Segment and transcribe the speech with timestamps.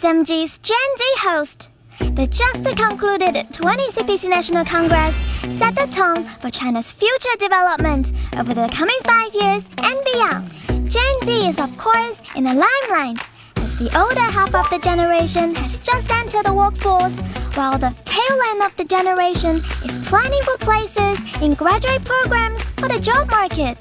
[0.00, 1.68] SMG's Gen Z host.
[1.98, 5.14] The just concluded 20th CPC National Congress
[5.58, 10.90] set the tone for China's future development over the coming five years and beyond.
[10.90, 13.18] Gen Z is, of course, in the limelight
[13.56, 17.18] as the older half of the generation has just entered the workforce,
[17.54, 22.88] while the tail end of the generation is planning for places in graduate programs for
[22.88, 23.76] the job market.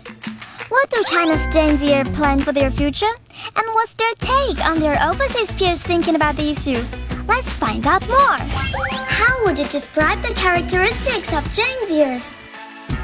[0.67, 3.15] What do China's Gen Z plan for their future?
[3.55, 6.83] And what's their take on their overseas peers thinking about the issue?
[7.27, 8.39] Let's find out more.
[8.91, 12.48] How would you describe the characteristics of Gen Zers?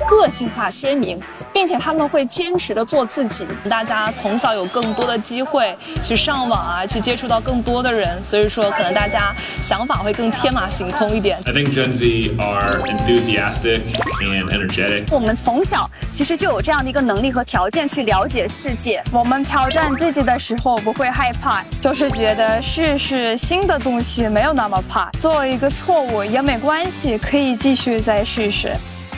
[0.07, 1.19] 个性化鲜明，
[1.53, 3.47] 并且他们会坚持的做自己。
[3.69, 11.37] 大家从小有更多的机会去上网啊，去接触到更多的人，所以说可能大家想法会更天马行空一点。
[11.45, 13.81] I think Gen Z are enthusiastic
[14.21, 15.05] and energetic.
[15.11, 19.03] 我们从小其实就有这样的一个能力和条件去了解世界。
[19.11, 28.75] 我们挑战自己的时候不会害怕，就是觉得试试新的东西没有那么怕，做一个错误也没关系，可以继续再试试。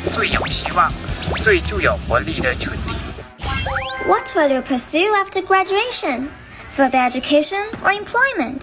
[0.09, 0.91] 最有希望、
[1.39, 2.93] 最具有活力的群体。
[4.07, 6.27] What will you pursue after graduation?
[6.75, 8.61] Further education or employment?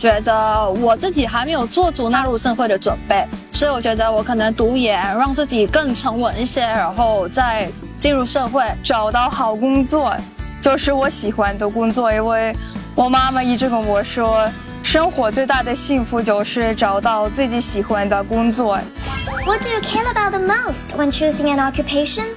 [0.00, 8.64] 觉得我自己还没有做足纳入社会的准备，所以我觉得我可能读研，让自己更沉稳一些，然后再进入社会。
[8.82, 10.16] 找到好工作，
[10.60, 12.52] 就是我喜欢的工作，因为
[12.96, 14.50] 我妈妈一直跟我说，
[14.82, 18.80] 生活最大的幸福就是找到自己喜欢的工作。
[19.44, 22.36] What do you care about the most when choosing an occupation?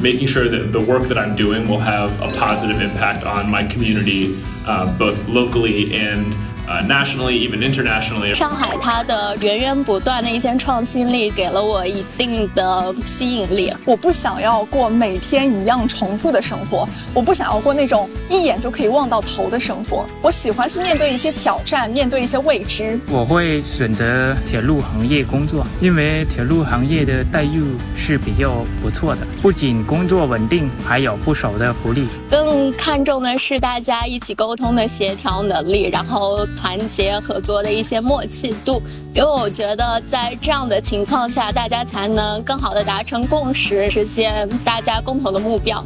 [0.00, 3.66] Making sure that the work that I'm doing will have a positive impact on my
[3.66, 6.34] community, uh, both locally and
[6.68, 8.34] uh, nationally, even internationally.
[8.34, 13.72] 上海它的源源不断的一些创新力，给了我一定的吸引力。
[13.84, 20.06] 我不想要过每天一样重复的生活，我不想要过那种一眼就可以望到头的生活。
[20.20, 22.98] 我喜欢去面对一些挑战，面对一些未知。
[23.08, 27.62] 我会选择铁路行业工作，因为铁路行业的待遇
[27.96, 32.06] 是比较不错的，不仅工作稳定，还有不少的福利。
[32.30, 38.82] 更看重的是大家一起沟通的协调能力，然后团结合作的一些默契度。
[39.14, 45.84] 因为我觉得在这样的情况下，大家才能更好的达成共识，实现大家共同的目标。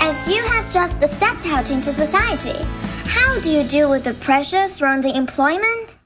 [0.00, 2.56] As you have just stepped out into society,
[3.06, 5.99] how do you deal with the pressure surrounding employment?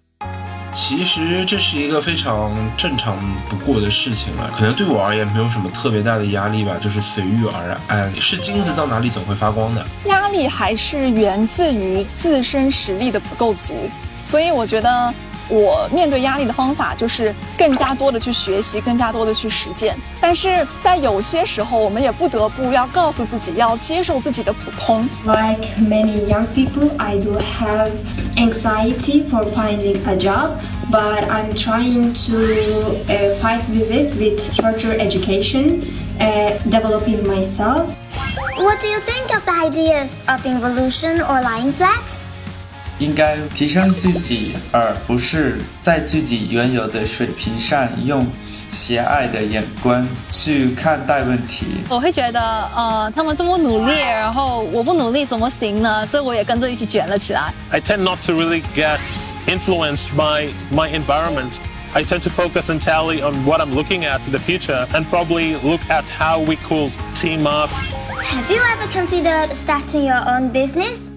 [0.74, 3.16] 其实这是一个非常正常
[3.48, 8.12] 不过的事情了，可能对我而言没有什么特别大的压力吧，就是随遇而安。
[8.20, 9.86] 是金子到哪里总会发光的。
[10.06, 13.88] 压力还是源自于自身实力的不够足，
[14.24, 15.14] 所以我觉得
[15.49, 19.97] 我面对压力的方法就是更加多的去学习，更加多的去实践。
[20.21, 25.07] 但是在有些时候，我们也不得不要告诉自己，要接受自己的普通。
[25.25, 27.89] Like many young people, I do have
[28.35, 30.59] anxiety for finding a job,
[30.91, 32.35] but I'm trying to
[33.07, 35.81] uh, fight with it with further education,
[36.19, 37.89] uh, developing myself.
[38.57, 42.03] What do you think of the ideas of involution or lying flat?
[42.99, 48.27] 应该提升自己，而不是在自己原有的水平上用
[48.69, 51.65] 狭隘的眼光去看待问题。
[51.89, 52.39] 我会觉得，
[52.75, 56.05] 呃，他们这么努力，然后我不努力怎么行呢？
[56.05, 57.53] 所以我也跟着一起卷了起来。
[57.71, 58.99] I tend not to really get
[59.47, 61.53] influenced by my environment.
[61.93, 65.55] I tend to focus entirely on what I'm looking at in the future and probably
[65.63, 67.71] look at how we could team up.
[67.71, 71.11] Have you ever considered starting your own business?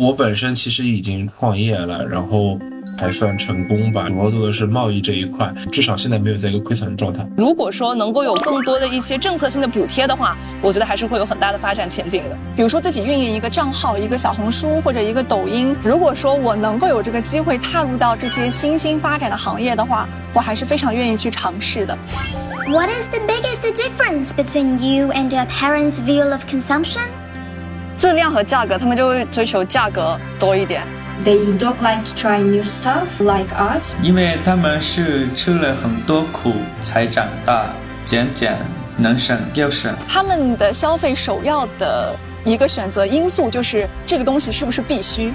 [0.00, 2.58] 我本身其实已经创业了，然后
[2.96, 7.22] 还算成功吧，主要做的是贸易这一块，至少现在没有在一个亏损的状态。
[7.36, 12.38] 如果说能够有更多的一些政策性的补贴的话，我觉得还是会有很大的发展前景的。
[12.56, 21.94] 比如说自己运营一个账号、一个小红书或者一个抖音，如果说我能够有这个机会踏入到这些新兴发展的行业的话，我还是非常愿意去尝试的。
[22.70, 27.02] What is the biggest difference between you and your parents' view of consumption?
[28.00, 30.80] 质量和价格，他们就会追求价格多一点。
[31.22, 33.94] They don't like to try new stuff like us.
[34.02, 37.66] 因为他们是吃了很多苦才长大，
[38.02, 38.56] 减减
[38.96, 39.94] 能省就省。
[40.08, 45.30] 他们的消费首要的一个选择因素就是这个东西是不是必须。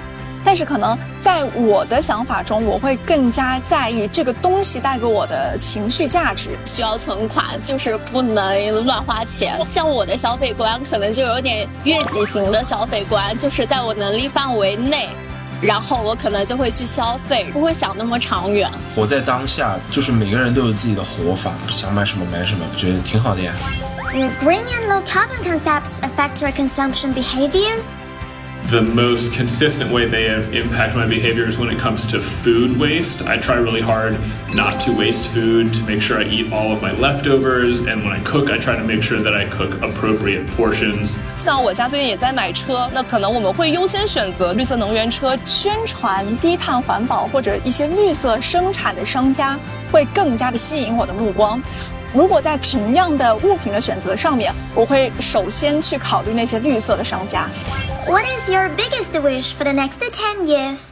[0.46, 6.50] 但是可能在我的想法中，我会更加在意这个东西带给我的情绪价值。
[6.64, 9.58] 需要存款，就是不能乱花钱。
[9.68, 15.08] 像我的消费观，可能就有点悦己型的消费观，就是在我能力范围内，
[15.60, 18.70] 然后我可能就会去消费，不会想那么长远。
[18.94, 23.52] 活在当下，就是每个人都有自己的活法，想买什么买什么，我觉得挺好的呀。
[24.12, 27.80] Do green and low carbon concepts affect your consumption behavior?
[28.69, 33.21] the most consistent way they have impacted my behaviors when it comes to food waste.
[33.23, 34.15] I try really hard
[34.53, 38.13] not to waste food, to make sure I eat all of my leftovers, and when
[38.13, 41.17] I cook, I try to make sure that I cook appropriate portions.
[41.39, 45.37] 像我家最近也在买车，那可能我们会优先选择绿色能源车。
[45.43, 49.59] 宣传低碳环保或者一些绿色生产的商家，
[49.91, 51.61] 会更加的吸引我的目光。
[52.13, 57.49] 如果在同样的物品的选择上面，我会首先去考虑那些绿色的商家。
[58.08, 60.90] What is your biggest wish for the next ten years?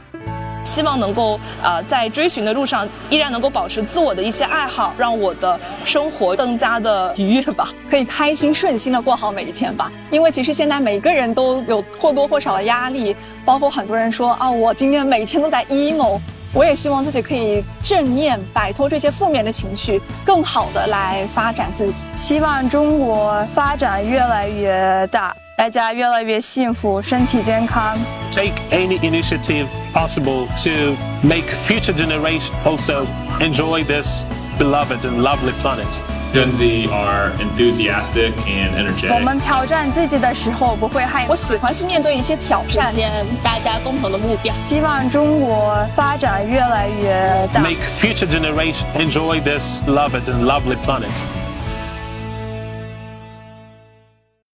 [0.65, 9.89] 希望能够呃在追寻的路上依然能够保持自我的一些爱好，让我的生活更加的愉悦吧，可以开心顺心的过好每一天吧。
[10.11, 13.15] 因为其实现在每个人都有或多或少的压力，
[13.45, 16.19] 包括很多人说啊，我今天每天都在 emo。
[16.53, 21.93] 我也希望自己可以正面摆脱这些负面的情绪，更好的来发展自己。
[22.17, 25.33] 希望中国发展越来越大。
[25.57, 27.97] 大家越来越幸福，身体健康。
[28.29, 33.05] Take any initiative possible to make future generations also
[33.39, 34.25] enjoy this
[34.59, 35.87] beloved and lovely planet.
[36.33, 39.13] Gen Z are enthusiastic and energetic.
[39.13, 41.25] 我们挑战自己的时候不会害。
[41.29, 44.53] 我喜欢去面对一些挑战，实现大家共同的目标。
[44.53, 47.61] 希望中国发展越来越大。
[47.61, 51.11] Make future generations enjoy this beloved and lovely planet.